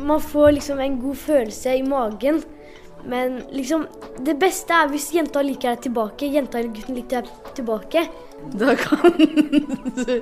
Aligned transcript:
Man 0.00 0.20
får 0.20 0.52
liksom 0.58 0.80
en 0.80 0.98
god 1.00 1.16
følelse 1.18 1.76
i 1.78 1.82
magen. 1.86 2.42
Men 3.04 3.42
liksom, 3.52 3.84
det 4.24 4.38
beste 4.40 4.72
er 4.72 4.88
hvis 4.92 5.10
jenta 5.12 5.42
liker 5.44 5.74
deg 5.74 5.82
tilbake. 5.88 6.28
Jenta 6.32 6.60
eller 6.60 6.72
gutten 6.74 6.98
liker 6.98 7.26
deg 7.26 7.54
tilbake. 7.58 8.06
Da 8.56 8.74
kan 8.80 9.18
du 9.18 10.14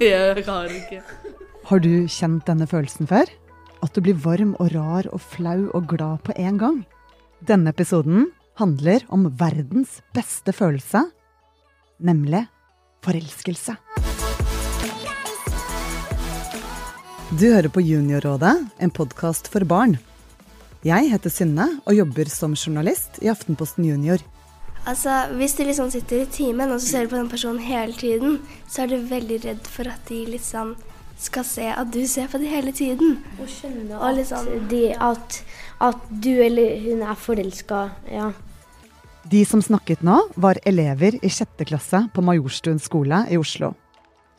Jeg 0.06 0.44
har 0.46 0.72
ikke. 0.72 1.02
Har 1.66 1.82
du 1.82 2.06
kjent 2.06 2.46
denne 2.48 2.68
følelsen 2.70 3.08
før? 3.10 3.30
At 3.84 3.92
du 3.94 4.02
blir 4.04 4.16
varm 4.22 4.54
og 4.62 4.72
rar 4.74 5.08
og 5.12 5.20
flau 5.20 5.68
og 5.76 5.88
glad 5.90 6.24
på 6.26 6.36
en 6.40 6.60
gang? 6.62 6.82
Denne 7.46 7.74
episoden 7.74 8.30
handler 8.56 9.04
om 9.12 9.28
verdens 9.36 10.00
beste 10.16 10.54
følelse, 10.56 11.04
nemlig 12.00 12.46
forelskelse. 13.04 13.76
Du 17.34 17.48
hører 17.50 17.66
på 17.74 17.82
Juniorrådet, 17.82 18.52
en 18.78 18.90
podkast 18.94 19.48
for 19.50 19.66
barn. 19.66 19.96
Jeg 20.86 21.08
heter 21.10 21.32
Synne 21.34 21.64
og 21.82 21.96
jobber 21.96 22.28
som 22.30 22.52
journalist 22.54 23.18
i 23.18 23.26
Aftenposten 23.32 23.82
Junior. 23.82 24.22
Altså, 24.86 25.26
Hvis 25.34 25.56
du 25.58 25.64
liksom 25.64 25.90
sitter 25.90 26.22
i 26.22 26.28
timen 26.30 26.70
og 26.70 26.78
så 26.78 26.86
ser 26.86 27.02
du 27.02 27.10
på 27.10 27.18
den 27.18 27.28
personen 27.28 27.58
hele 27.58 27.98
tiden, 27.98 28.38
så 28.70 28.84
er 28.84 28.94
du 28.94 29.10
veldig 29.10 29.40
redd 29.42 29.66
for 29.66 29.90
at 29.90 30.06
de 30.06 30.22
liksom 30.36 30.76
skal 31.18 31.44
se 31.44 31.66
at 31.66 31.90
du 31.90 32.06
ser 32.06 32.30
på 32.30 32.38
dem 32.38 32.46
hele 32.46 32.70
tiden. 32.70 33.18
Og 33.40 33.50
skjønne 33.50 33.98
Og 33.98 34.08
at, 34.08 34.16
liksom, 34.22 34.46
de, 34.70 34.94
at, 34.94 35.44
at 35.80 36.08
du 36.22 36.30
eller 36.30 36.78
hun 36.86 37.02
er 37.02 37.14
forelska. 37.14 37.90
Ja. 38.06 38.32
De 39.26 39.44
som 39.44 39.58
snakket 39.58 40.06
nå, 40.06 40.28
var 40.36 40.62
elever 40.64 41.18
i 41.18 41.28
sjette 41.28 41.66
klasse 41.66 42.06
på 42.14 42.22
Majorstuen 42.22 42.78
skole 42.78 43.26
i 43.26 43.36
Oslo. 43.36 43.74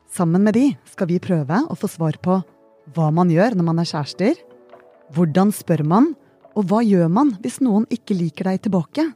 Sammen 0.07 0.47
med 0.47 0.55
de 0.55 0.69
skal 0.87 1.11
vi 1.11 1.19
prøve 1.19 1.65
å 1.67 1.75
få 1.75 1.91
svar 1.91 2.15
på 2.23 2.45
hva 2.95 3.09
man 3.13 3.31
gjør 3.33 3.57
når 3.57 3.67
man 3.67 3.81
er 3.81 3.89
kjærester, 3.89 4.37
hvordan 5.15 5.51
spør 5.55 5.83
man, 5.87 6.11
og 6.57 6.69
hva 6.69 6.81
gjør 6.85 7.09
man 7.11 7.35
hvis 7.43 7.59
noen 7.63 7.85
ikke 7.93 8.17
liker 8.17 8.49
deg 8.49 8.63
tilbake? 8.65 9.07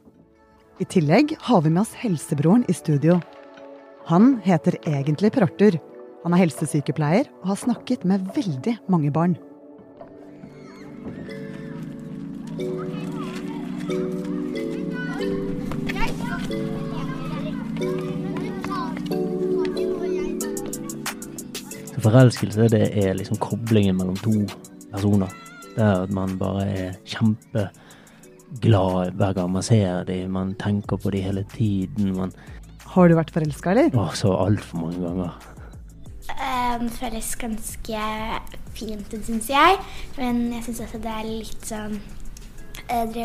I 0.80 0.88
tillegg 0.88 1.36
har 1.46 1.62
vi 1.62 1.70
med 1.70 1.84
oss 1.84 1.94
helsebroren 2.00 2.64
i 2.70 2.74
studio. 2.76 3.20
Han 4.08 4.36
heter 4.42 4.78
egentlig 4.82 5.32
Per 5.34 5.46
Arthur. 5.46 5.78
Han 6.24 6.34
er 6.34 6.44
helsesykepleier 6.44 7.28
og 7.42 7.52
har 7.52 7.60
snakket 7.60 8.06
med 8.08 8.28
veldig 8.34 8.78
mange 8.90 9.12
barn. 9.14 9.36
Forelskelse 22.02 22.68
det 22.72 22.82
er 23.04 23.14
liksom 23.18 23.38
koblingen 23.42 23.96
mellom 23.98 24.16
to 24.20 24.34
personer. 24.92 25.30
Det 25.72 25.82
er 25.82 26.02
at 26.04 26.12
man 26.12 26.38
bare 26.40 26.64
er 26.68 26.92
kjempeglad 27.08 29.14
hver 29.16 29.32
gang 29.38 29.52
man 29.52 29.66
ser 29.66 30.04
dem. 30.08 30.30
Man 30.36 30.54
tenker 30.60 30.96
på 31.00 31.10
dem 31.14 31.24
hele 31.24 31.44
tiden. 31.54 32.16
Man 32.16 32.32
Har 32.92 33.08
du 33.08 33.14
vært 33.16 33.32
forelska, 33.32 33.70
eller? 33.72 33.88
Å, 33.96 34.10
så 34.16 34.34
altfor 34.36 34.78
mange 34.84 35.00
ganger. 35.00 35.30
Um, 36.32 36.88
føles 36.92 37.36
ganske 37.40 38.00
fint 38.76 39.14
ut, 39.14 39.24
syns 39.24 39.48
jeg. 39.50 39.78
Men 40.18 40.52
jeg 40.52 40.62
syns 40.68 40.80
også 40.86 40.98
det 41.02 41.12
er 41.12 41.28
litt 41.28 41.66
sånn 41.66 41.96
eh, 42.92 43.18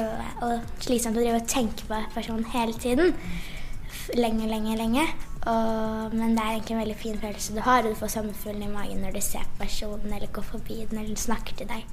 og 0.45 0.83
slitsomt 0.83 1.17
å 1.17 1.21
drive 1.21 1.41
og 1.41 1.51
tenke 1.51 1.87
på 1.89 1.95
personen 2.15 2.47
hele 2.53 2.73
tiden. 2.79 3.13
Lenge, 4.15 4.47
lenge, 4.47 4.77
lenge. 4.79 5.03
Og, 5.47 6.15
men 6.17 6.33
det 6.35 6.43
er 6.43 6.55
egentlig 6.57 6.75
en 6.75 6.81
veldig 6.81 6.97
fin 6.99 7.19
følelse 7.21 7.53
du 7.55 7.61
har, 7.63 7.85
du 7.85 7.95
får 7.95 8.11
sommerfuglen 8.17 8.65
i 8.65 8.71
magen 8.73 8.99
når 9.03 9.15
du 9.15 9.21
ser 9.23 9.45
personen, 9.59 10.11
eller 10.11 10.31
går 10.35 10.43
forbi 10.43 10.81
den, 10.89 10.99
eller 10.99 11.19
snakker 11.19 11.55
til 11.61 11.69
deg. 11.69 11.85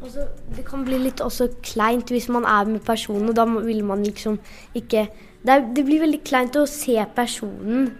Også, 0.00 0.26
det 0.56 0.64
kan 0.66 0.82
bli 0.86 0.98
litt 1.04 1.22
også 1.22 1.50
kleint 1.62 2.10
hvis 2.10 2.28
man 2.32 2.48
er 2.48 2.66
med 2.70 2.82
personen, 2.86 3.28
og 3.30 3.36
da 3.38 3.46
vil 3.54 3.84
man 3.86 4.02
liksom 4.06 4.40
ikke 4.78 5.06
det, 5.44 5.52
er, 5.54 5.66
det 5.76 5.84
blir 5.86 6.02
veldig 6.02 6.22
kleint 6.26 6.58
å 6.58 6.66
se 6.66 6.96
personen. 7.14 7.92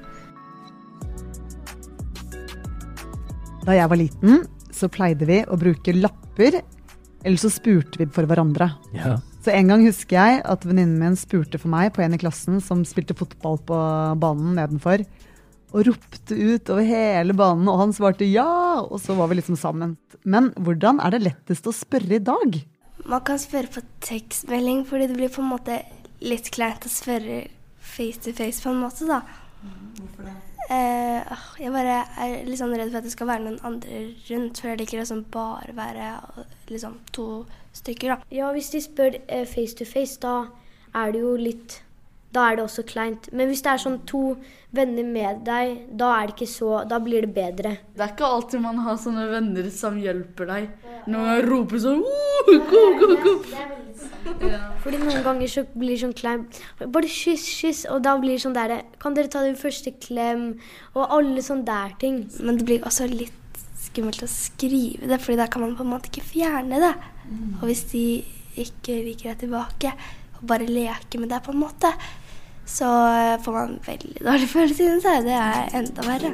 Da 3.62 3.76
jeg 3.76 3.92
var 3.92 4.00
liten, 4.00 4.42
så 4.74 4.90
pleide 4.90 5.28
vi 5.28 5.42
å 5.46 5.58
bruke 5.60 5.94
lapper, 5.94 6.58
eller 7.24 7.40
så 7.40 7.50
spurte 7.52 8.00
vi 8.00 8.06
for 8.14 8.28
hverandre. 8.28 8.70
Ja. 8.96 9.16
Så 9.44 9.54
en 9.54 9.70
gang 9.70 9.84
husker 9.86 10.18
jeg 10.18 10.42
at 10.44 10.66
venninnen 10.66 10.98
min 11.00 11.16
spurte 11.18 11.60
for 11.60 11.70
meg 11.72 11.92
på 11.96 12.02
en 12.04 12.14
i 12.16 12.20
klassen 12.20 12.58
som 12.64 12.84
spilte 12.86 13.16
fotball 13.18 13.58
på 13.68 13.78
banen 14.20 14.56
nedenfor, 14.58 15.04
og 15.68 15.84
ropte 15.84 16.36
ut 16.36 16.70
over 16.72 16.86
hele 16.86 17.36
banen, 17.36 17.68
og 17.68 17.82
han 17.82 17.94
svarte 17.96 18.26
ja, 18.28 18.80
og 18.80 18.98
så 19.02 19.16
var 19.18 19.28
vi 19.30 19.38
liksom 19.38 19.58
sammen. 19.60 19.96
Men 20.24 20.50
hvordan 20.56 21.00
er 21.04 21.14
det 21.14 21.24
lettest 21.26 21.68
å 21.68 21.76
spørre 21.76 22.16
i 22.16 22.24
dag? 22.24 22.58
Man 23.08 23.24
kan 23.24 23.40
spørre 23.40 23.70
på 23.72 23.84
tekstmelding, 24.04 24.82
fordi 24.88 25.10
det 25.10 25.18
blir 25.18 25.32
på 25.32 25.44
en 25.44 25.52
måte 25.52 25.82
litt 26.24 26.50
kleint 26.54 26.88
å 26.88 26.92
spørre 26.92 27.46
face 27.78 28.24
to 28.24 28.34
face 28.36 28.64
på 28.64 28.72
en 28.72 28.82
måte, 28.82 29.06
da. 29.08 29.22
Hvorfor 29.98 30.28
det? 30.28 30.36
Eh, 30.68 31.36
jeg 31.62 31.72
bare 31.72 32.00
er 32.20 32.42
litt 32.44 32.60
sånn 32.60 32.74
redd 32.76 32.90
for 32.90 33.00
at 33.00 33.06
det 33.06 33.14
skal 33.14 33.30
være 33.30 33.44
noen 33.46 33.60
andre 33.64 34.02
rundt, 34.28 34.58
for 34.60 34.68
jeg 34.68 34.80
liker 34.82 34.98
å 34.98 35.04
liksom 35.04 35.22
bare 35.32 35.72
være 35.76 36.08
liksom 36.70 36.98
to 37.12 37.44
stykker, 37.76 38.14
da. 38.14 38.16
Ja, 38.34 38.52
hvis 38.52 38.70
de 38.74 38.80
spør 38.84 39.18
eh, 39.26 39.44
face 39.46 39.76
to 39.78 39.84
face, 39.88 40.18
da 40.22 40.46
er 40.94 41.12
det 41.12 41.20
jo 41.24 41.36
litt 41.36 41.82
Da 42.32 42.42
er 42.50 42.58
det 42.58 42.64
også 42.66 42.82
kleint. 42.84 43.30
Men 43.32 43.48
hvis 43.48 43.62
det 43.64 43.70
er 43.72 43.80
sånn 43.80 44.02
to 44.06 44.36
venner 44.76 45.06
med 45.06 45.38
deg, 45.46 45.78
da 45.96 46.10
er 46.18 46.28
det 46.28 46.34
ikke 46.36 46.48
så 46.50 46.82
Da 46.84 46.98
blir 47.00 47.24
det 47.24 47.32
bedre. 47.32 47.78
Det 47.96 48.04
er 48.04 48.12
ikke 48.12 48.28
alltid 48.36 48.60
man 48.60 48.82
har 48.84 48.98
sånne 49.00 49.24
venner 49.30 49.70
som 49.72 49.96
hjelper 49.96 50.50
deg. 50.50 50.66
Når 51.08 51.24
man 51.24 51.40
roper 51.48 51.80
sånn 51.80 52.02
«Woo, 52.04 52.58
Go, 52.68 52.82
go, 53.00 53.16
go! 53.24 53.32
Fordi 54.82 55.00
noen 55.00 55.24
ganger 55.24 55.50
så 55.50 55.64
blir 55.72 55.94
det 55.94 56.02
sånn 56.02 56.14
kleint. 56.16 56.60
Bare 56.84 57.08
kyss, 57.08 57.46
kyss. 57.62 57.84
Og 57.88 58.02
da 58.04 58.16
blir 58.20 58.36
det 58.36 58.44
sånn 58.44 58.56
der 58.56 58.82
Kan 59.00 59.16
dere 59.16 59.32
ta 59.32 59.42
den 59.46 59.56
første 59.58 59.94
klem? 60.04 60.50
Og 60.94 61.08
alle 61.08 61.42
sånne 61.44 61.64
der 61.68 61.96
ting. 62.02 62.26
Men 62.42 62.60
det 62.60 62.68
blir 62.68 62.84
også 62.84 63.08
litt 63.08 63.47
skummelt 63.88 64.22
å 64.24 64.30
skrive 64.30 65.08
det, 65.10 65.20
fordi 65.24 65.40
da 65.40 65.48
kan 65.50 65.64
man 65.64 65.76
på 65.78 65.84
en 65.86 65.92
måte 65.92 66.12
ikke 66.12 66.26
fjerne 66.30 66.80
det. 66.82 66.94
Og 67.60 67.66
hvis 67.68 67.84
de 67.92 68.04
ikke 68.62 69.02
liker 69.06 69.32
deg 69.32 69.44
tilbake, 69.44 69.92
og 70.38 70.46
bare 70.48 70.68
leker 70.68 71.20
med 71.20 71.32
deg 71.32 71.42
på 71.44 71.52
en 71.54 71.62
måte, 71.62 71.90
så 72.68 72.88
eh, 73.08 73.40
får 73.42 73.52
man 73.52 73.78
veldig 73.86 74.24
dårlig 74.24 74.48
følelse 74.56 74.84
inni 74.84 75.00
seg. 75.04 75.24
Det 75.28 75.36
er 75.36 75.76
enda 75.80 76.06
verre. 76.06 76.32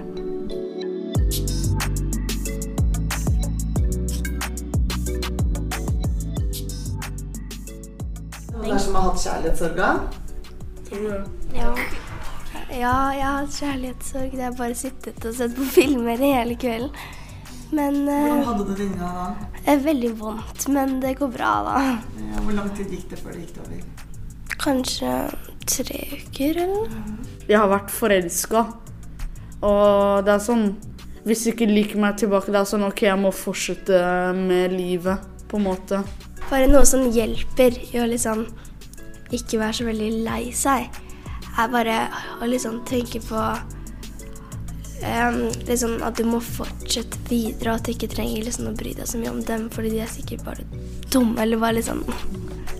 Noen 8.65 8.81
som 8.81 8.97
har 8.97 9.11
hatt 9.11 9.21
kjærlighetssorg? 9.23 9.81
Ja. 11.55 11.73
ja, 12.73 12.95
jeg 13.15 13.27
har 13.27 13.43
hatt 13.43 13.59
kjærlighetssorg. 13.59 14.33
Det 14.39 14.47
er 14.49 14.57
bare 14.59 14.79
sittet 14.79 15.29
og 15.29 15.37
sett 15.37 15.55
på 15.59 15.69
filmer 15.77 16.19
hele 16.23 16.57
kvelden. 16.59 16.91
Men 17.73 18.05
Hvordan 18.07 18.45
hadde 18.49 18.65
du 18.69 18.75
det 18.77 18.87
inne 18.91 19.09
da? 19.17 19.27
er 19.67 19.81
veldig 19.83 20.11
vondt. 20.21 20.69
Men 20.69 20.99
det 21.03 21.15
går 21.19 21.31
bra, 21.35 21.53
da. 21.67 21.83
Hvor 22.45 22.53
lang 22.57 22.71
tid 22.77 22.91
gikk 22.93 23.09
det 23.11 23.19
før 23.23 23.33
det 23.37 23.47
gikk 23.47 23.61
over? 23.65 23.85
Kanskje 24.65 25.13
tre 25.67 26.01
uker, 26.13 26.59
eller 26.63 26.75
noe. 26.75 27.05
Jeg 27.49 27.59
har 27.59 27.69
vært 27.73 27.91
forelska. 27.93 28.65
Og 29.65 30.25
det 30.27 30.35
er 30.35 30.43
sånn 30.45 30.67
Hvis 31.25 31.45
du 31.47 31.51
ikke 31.55 31.67
liker 31.71 31.97
meg 32.03 32.19
tilbake, 32.21 32.53
det 32.53 32.59
er 32.61 32.69
sånn 32.69 32.85
OK, 32.85 33.01
jeg 33.07 33.17
må 33.17 33.31
fortsette 33.33 33.97
med 34.37 34.75
livet, 34.77 35.23
på 35.49 35.57
en 35.57 35.65
måte. 35.65 36.03
Bare 36.51 36.67
noe 36.69 36.85
som 36.85 37.07
hjelper 37.09 37.79
i 37.95 37.97
å 38.03 38.05
liksom 38.11 38.43
ikke 39.33 39.57
være 39.63 39.73
så 39.79 39.87
veldig 39.89 40.11
lei 40.27 40.51
seg, 40.53 40.91
er 41.57 41.71
bare 41.73 41.95
å 42.45 42.49
liksom 42.51 42.83
tenke 42.85 43.23
på 43.25 43.41
em, 45.03 45.51
liksom 45.67 46.03
at 46.03 46.17
du 46.17 46.25
må 46.29 46.41
fortsette 46.41 47.19
videre, 47.29 47.73
og 47.73 47.81
at 47.81 47.85
du 47.89 47.93
ikke 47.93 48.09
trenger 48.15 48.45
liksom 48.47 48.69
å 48.71 48.77
bry 48.77 48.93
deg 48.95 49.07
så 49.11 49.19
mye 49.19 49.31
om 49.35 49.43
dem, 49.43 49.69
fordi 49.71 49.91
de 49.97 50.01
er 50.05 50.13
sikkert 50.13 50.45
bare 50.45 50.65
dumme, 51.11 51.39
eller 51.43 51.59
bare 51.59 51.81
liksom 51.81 52.05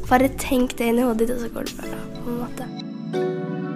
Bare 0.05 0.29
tenk 0.37 0.75
det 0.77 0.91
inn 0.91 0.99
i 1.01 1.03
hodet 1.07 1.29
ditt, 1.31 1.31
og 1.33 1.41
så 1.41 1.49
går 1.49 1.65
det 1.65 1.77
bra, 1.79 1.97
på 2.21 2.29
en 2.29 2.41
måte. 2.43 3.75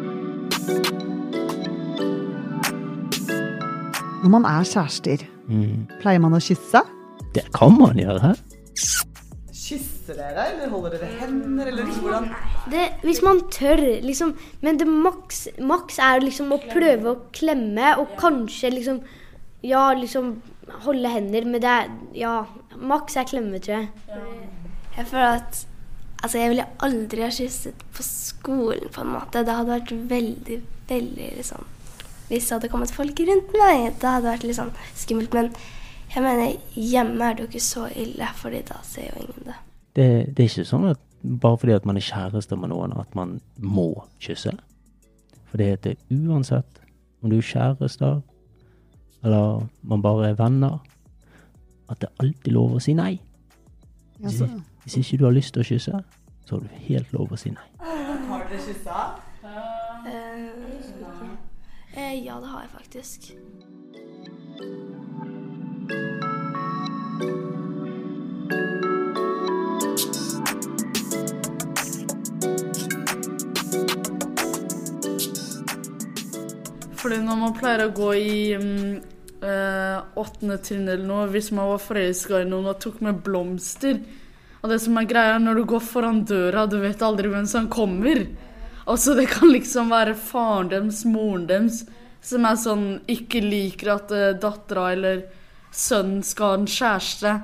Når 4.23 4.31
man 4.35 4.45
er 4.45 4.65
kjærester, 4.69 5.25
Mm. 5.49 5.87
pleier 6.03 6.21
man 6.21 6.33
å 6.37 6.41
kysse? 6.41 6.83
Det 7.33 7.45
kan 7.55 7.73
man 7.79 7.97
gjøre. 7.97 8.35
Kysser 9.53 10.15
dere, 10.17 10.45
eller 10.53 10.69
holder 10.69 10.91
dere 10.99 11.09
hender, 11.21 11.67
eller 11.67 11.85
liksom 11.85 12.03
hvordan? 12.05 12.29
Det, 12.71 12.85
hvis 13.03 13.23
man 13.25 13.41
tør, 13.53 13.81
liksom. 14.05 14.35
Men 14.65 14.79
det 14.81 14.87
maks, 14.89 15.47
maks 15.61 15.99
er 16.03 16.23
liksom 16.25 16.53
å 16.55 16.61
prøve 16.69 17.13
å 17.13 17.21
klemme, 17.35 17.95
og 18.01 18.17
kanskje 18.21 18.75
liksom 18.77 19.01
Ja, 19.67 19.89
liksom 19.97 20.37
holde 20.85 21.11
hender, 21.11 21.45
men 21.49 21.61
det 21.65 21.71
er 21.73 21.89
Ja, 22.15 22.35
maks 22.77 23.17
er 23.17 23.27
klemme, 23.31 23.59
tror 23.59 23.81
jeg. 23.81 23.89
Jeg 24.97 25.07
føler 25.07 25.41
at 25.41 25.65
Altså, 26.19 26.39
jeg 26.41 26.51
ville 26.51 26.67
aldri 26.83 27.23
ha 27.23 27.31
kysset 27.31 27.83
på 27.95 28.03
skolen, 28.03 28.89
på 28.91 29.05
en 29.05 29.13
måte. 29.13 29.45
Det 29.47 29.55
hadde 29.55 29.71
vært 29.71 29.93
veldig, 30.11 30.57
veldig 30.89 31.29
liksom 31.37 31.67
Hvis 32.29 32.49
det 32.49 32.57
hadde 32.57 32.71
kommet 32.73 32.91
folk 32.93 33.21
rundt 33.29 33.53
meg, 33.55 33.93
det 34.03 34.11
hadde 34.11 34.33
vært 34.33 34.47
litt 34.49 34.59
sånn 34.59 34.75
skummelt. 34.99 35.35
Men 35.35 35.53
jeg 35.53 35.77
Jeg 36.15 36.25
mener, 36.25 36.57
hjemme 36.73 37.25
er 37.25 37.35
det 37.37 37.43
jo 37.45 37.49
ikke 37.51 37.61
så 37.61 37.87
ille, 37.93 38.29
fordi 38.41 38.63
da 38.69 38.79
ser 38.83 39.11
jo 39.11 39.27
ingen 39.27 39.45
det. 39.51 39.57
Det, 39.95 40.07
det 40.37 40.45
er 40.45 40.49
ikke 40.49 40.65
sånn 40.71 40.87
at 40.89 41.01
bare 41.23 41.59
fordi 41.59 41.73
at 41.73 41.87
man 41.87 41.97
er 41.97 42.05
kjæreste 42.05 42.57
med 42.57 42.73
noen, 42.73 42.95
at 42.99 43.15
man 43.19 43.41
må 43.59 44.05
kysse. 44.23 44.53
For 45.49 45.61
det 45.61 45.67
heter 45.73 45.95
uansett 46.15 46.81
om 47.23 47.31
du 47.31 47.39
er 47.39 47.47
kjærester, 47.47 48.21
eller 49.25 49.67
man 49.83 50.03
bare 50.03 50.31
er 50.31 50.39
venner, 50.39 50.79
at 51.89 52.01
det 52.01 52.13
alltid 52.21 52.53
er 52.53 52.55
lov 52.55 52.77
å 52.77 52.83
si 52.83 52.95
nei. 52.95 53.17
Hvis. 54.19 54.43
Hvis 54.89 55.13
ikke 55.13 55.19
du 55.21 55.25
har 55.25 55.35
lyst 55.37 55.53
til 55.53 55.61
å 55.61 55.69
kysse, 55.69 55.99
så 56.47 56.55
har 56.55 56.63
du 56.65 56.77
helt 56.87 57.11
lov 57.13 57.33
å 57.35 57.37
si 57.37 57.51
nei. 57.53 57.67
Har 57.83 58.47
dere 58.49 58.61
kyssa? 58.65 59.01
Eh, 60.09 60.47
eh, 61.93 62.15
ja, 62.25 62.39
det 62.41 62.49
har 62.49 62.63
jeg 62.65 62.71
faktisk. 62.73 63.33
Fordi 77.09 77.23
når 77.25 77.37
man 77.41 77.55
pleier 77.57 77.81
å 77.87 77.93
gå 77.97 78.07
i 78.21 78.33
åttende 78.53 78.99
um, 79.41 80.09
åttende 80.21 80.59
trinn 80.61 80.83
eller 80.85 81.07
noe, 81.09 81.29
hvis 81.33 81.47
man 81.57 81.71
var 81.71 81.81
forelska 81.81 82.43
i 82.43 82.49
noen 82.51 82.67
og 82.69 82.83
tok 82.85 82.99
med 83.07 83.23
blomster 83.25 84.03
Og 84.61 84.67
det 84.69 84.77
som 84.85 84.99
er 85.01 85.07
greia, 85.09 85.39
når 85.41 85.57
du 85.57 85.63
går 85.71 85.81
foran 85.87 86.19
døra, 86.29 86.67
du 86.69 86.77
vet 86.83 87.01
aldri 87.07 87.31
hvem 87.33 87.47
som 87.49 87.71
kommer. 87.73 88.27
Altså, 88.85 89.15
det 89.17 89.25
kan 89.33 89.49
liksom 89.55 89.89
være 89.95 90.19
faren 90.21 90.69
deres, 90.69 91.01
moren 91.09 91.47
deres, 91.49 91.81
som 92.21 92.45
er 92.45 92.61
sånn 92.61 92.87
ikke 93.09 93.41
liker 93.41 93.95
at 93.95 94.13
uh, 94.13 94.37
dattera 94.37 94.91
eller 94.93 95.23
sønnen 95.73 96.21
skal 96.21 96.53
ha 96.53 96.61
en 96.61 96.69
kjæreste. 96.75 97.37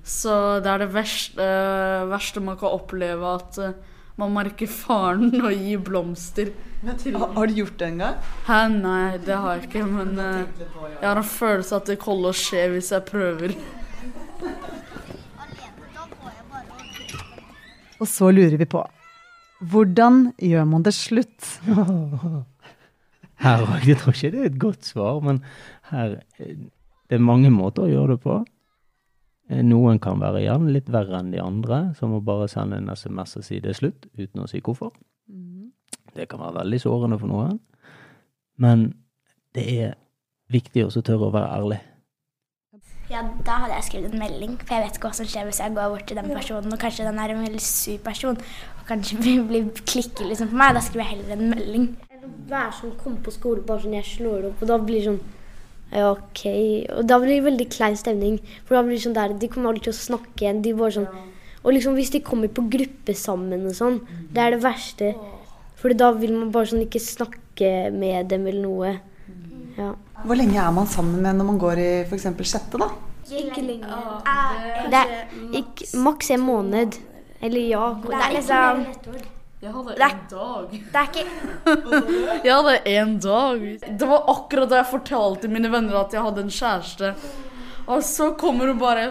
Så 0.00 0.38
det 0.64 0.72
er 0.72 0.86
det 0.86 0.92
verste, 0.96 1.44
uh, 1.44 2.08
verste 2.08 2.40
man 2.40 2.56
kan 2.56 2.72
oppleve, 2.80 3.36
at 3.36 3.60
eh, 3.60 3.76
man 4.20 4.34
merker 4.34 4.70
faren 4.70 5.32
og 5.40 5.52
gir 5.52 5.80
blomster. 5.82 6.52
Har, 6.84 7.30
har 7.34 7.48
du 7.48 7.54
gjort 7.58 7.78
det 7.80 7.86
en 7.88 8.02
gang? 8.02 8.18
Hæ, 8.46 8.58
nei, 8.74 9.18
det 9.24 9.38
har 9.40 9.56
jeg 9.56 9.68
ikke, 9.68 9.84
men 9.88 10.18
eh, 10.20 10.66
jeg 11.00 11.08
har 11.08 11.20
en 11.20 11.30
følelse 11.30 11.78
at 11.80 11.88
det 11.90 11.98
kommer 12.02 12.28
til 12.28 12.34
å 12.34 12.42
skje 12.44 12.66
hvis 12.74 12.92
jeg 12.94 13.06
prøver. 13.08 13.56
Og 18.02 18.10
så 18.10 18.28
lurer 18.34 18.58
vi 18.60 18.68
på 18.68 18.84
hvordan 19.64 20.34
gjør 20.42 20.64
man 20.68 20.82
det 20.84 20.92
slutt? 20.92 21.46
Her 23.44 23.62
òg. 23.64 23.86
Jeg 23.88 23.96
tror 24.00 24.12
ikke 24.16 24.32
det 24.34 24.40
er 24.42 24.50
et 24.50 24.58
godt 24.60 24.88
svar, 24.88 25.20
men 25.24 25.40
her 25.90 26.18
eh, 26.38 26.56
Det 27.08 27.18
er 27.18 27.24
mange 27.24 27.50
måter 27.52 27.84
å 27.84 27.90
gjøre 27.90 28.14
det 28.14 28.22
på. 28.24 28.38
Eh, 29.50 29.62
Noen 29.64 30.00
kan 30.02 30.20
være 30.22 30.44
igjen 30.44 30.70
litt 30.72 30.88
verre 30.92 31.20
enn 31.20 31.32
de 31.34 31.42
andre, 31.42 31.90
som 31.98 32.14
å 32.16 32.22
bare 32.24 32.48
sende 32.48 32.80
en 32.80 32.92
SMS 32.92 33.36
og 33.40 33.44
si 33.44 33.60
det 33.60 33.74
er 33.74 33.80
slutt, 33.82 34.08
uten 34.16 34.44
å 34.44 34.48
si 34.50 34.62
hvorfor. 34.64 34.94
Det 36.14 36.28
kan 36.30 36.40
være 36.40 36.60
veldig 36.60 36.80
sårende 36.80 37.18
for 37.18 37.30
noen. 37.30 37.58
Men 38.62 38.86
det 39.54 39.64
er 39.82 39.96
viktig 40.52 40.86
også 40.86 41.02
å 41.02 41.06
tørre 41.08 41.28
å 41.28 41.34
være 41.34 41.50
ærlig. 41.56 41.80
Ja, 43.10 43.20
da 43.44 43.58
hadde 43.60 43.76
jeg 43.76 43.86
skrevet 43.88 44.14
en 44.14 44.22
melding, 44.22 44.54
for 44.62 44.78
jeg 44.78 44.86
vet 44.86 44.96
ikke 44.96 45.10
hva 45.10 45.16
som 45.18 45.26
skjer 45.28 45.44
hvis 45.48 45.60
jeg 45.60 45.74
går 45.76 45.90
bort 45.92 46.06
til 46.08 46.16
den 46.16 46.30
personen, 46.32 46.72
og 46.72 46.80
kanskje 46.80 47.04
den 47.04 47.18
er 47.20 47.34
en 47.34 47.42
veldig 47.44 47.60
sur 47.60 47.98
person, 48.06 48.38
og 48.78 48.86
kanskje 48.88 49.18
blir, 49.50 49.68
klikker 49.84 50.30
liksom 50.30 50.52
på 50.54 50.60
meg. 50.62 50.76
Da 50.78 50.84
skriver 50.86 51.04
jeg 51.04 51.18
heller 51.18 51.36
en 51.36 51.52
melding. 51.52 51.88
Hver 52.48 52.70
som 52.78 52.94
kommer 53.02 53.20
på 53.26 53.34
skole, 53.34 53.64
bare 53.66 53.84
sånn 53.84 53.98
jeg 53.98 54.08
slår 54.08 54.38
det 54.40 54.52
opp, 54.52 54.62
og 54.64 54.70
da 54.70 54.78
blir 54.80 55.02
det 55.02 55.08
sånn 55.10 55.20
OK. 55.94 56.42
Og 56.96 57.06
da 57.06 57.18
blir 57.22 57.36
det 57.36 57.46
veldig 57.46 57.68
klein 57.70 57.96
stemning. 57.98 58.40
For 58.66 58.76
da 58.76 58.82
blir 58.82 58.98
det 58.98 59.04
sånn 59.06 59.16
der, 59.16 59.36
De 59.38 59.48
kommer 59.48 59.70
aldri 59.70 59.86
til 59.86 59.94
å 59.94 60.00
snakke 60.00 60.42
igjen. 60.42 60.62
De 60.64 60.74
bare 60.74 60.96
sånn 60.98 61.08
Og 61.64 61.72
liksom 61.72 61.94
hvis 61.96 62.12
de 62.12 62.20
kommer 62.20 62.50
på 62.52 62.66
gruppe 62.68 63.14
sammen 63.16 63.64
og 63.64 63.72
sånn, 63.72 64.02
det 64.34 64.42
er 64.42 64.50
det 64.52 64.62
verste. 64.64 65.14
For 65.80 65.94
da 65.96 66.10
vil 66.12 66.34
man 66.36 66.50
bare 66.52 66.68
sånn 66.68 66.84
ikke 66.84 67.00
snakke 67.00 67.70
med 67.94 68.28
dem 68.28 68.44
eller 68.50 68.60
noe. 68.66 68.90
Ja. 69.78 69.94
Hvor 70.24 70.36
lenge 70.36 70.60
er 70.60 70.74
man 70.76 70.86
sammen 70.86 71.22
med 71.24 71.38
når 71.38 71.48
man 71.48 71.58
går 71.62 71.80
i 71.80 71.88
f.eks. 72.04 72.28
sjette, 72.44 72.80
da? 72.80 72.90
Ikke 73.24 73.64
lenge. 73.64 74.02
Det 74.92 75.00
er 75.00 75.24
ikke, 75.56 75.88
maks 76.04 76.30
en 76.36 76.44
måned. 76.44 77.00
Eller 77.40 77.66
ja. 77.70 77.86
Det 78.04 78.20
er 78.20 78.36
liksom 78.36 78.84
Jeg 79.64 79.72
hadde 79.72 79.94
Det 79.96 80.04
er- 80.04 80.10
en 80.12 80.26
dag. 80.28 80.70
Det 80.92 80.98
er 81.00 81.06
ikke 81.08 81.24
Jeg 82.44 82.54
hadde 82.54 82.74
en 82.92 83.14
dag. 83.18 83.62
Det 84.02 84.08
var 84.10 84.26
akkurat 84.34 84.68
da 84.68 84.76
jeg 84.82 84.90
fortalte 84.90 85.48
mine 85.48 85.70
venner 85.72 85.96
at 86.02 86.12
jeg 86.12 86.22
hadde 86.26 86.44
en 86.44 86.52
kjæreste. 86.52 87.14
Og 87.88 88.02
så 88.04 88.30
kommer 88.40 88.66
hun 88.72 88.78
bare 88.82 89.06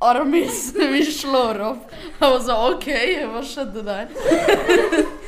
Aramis, 0.00 0.70
vi 0.94 1.04
slår 1.04 1.60
opp. 1.68 1.92
Jeg 2.20 2.30
var 2.32 2.40
sånn 2.48 2.64
OK, 2.72 2.88
hva 3.28 3.44
skjedde 3.44 3.84
der? 3.84 4.08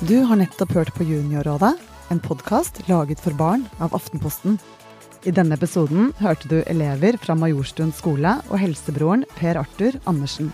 Du 0.00 0.20
har 0.24 0.36
nettopp 0.38 0.72
hørt 0.78 0.92
på 0.94 1.04
Juniorrådet, 1.08 1.74
en 2.12 2.20
podkast 2.22 2.80
laget 2.88 3.20
for 3.20 3.34
barn 3.36 3.64
av 3.82 3.94
Aftenposten. 3.98 4.58
I 5.26 5.32
denne 5.34 5.56
episoden 5.58 6.12
hørte 6.22 6.46
du 6.50 6.58
elever 6.70 7.18
fra 7.18 7.34
Majorstuen 7.34 7.90
skole 7.94 8.36
og 8.48 8.60
helsebroren 8.62 9.24
Per 9.34 9.58
Arthur 9.58 9.98
Andersen. 10.06 10.52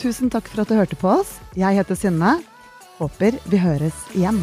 Tusen 0.00 0.32
takk 0.32 0.48
for 0.48 0.62
at 0.62 0.72
du 0.72 0.78
hørte 0.78 0.96
på 0.96 1.10
oss. 1.18 1.36
Jeg 1.56 1.76
heter 1.76 1.98
Synne. 1.98 2.38
Håper 2.96 3.36
vi 3.44 3.60
høres 3.60 3.96
igjen. 4.16 4.40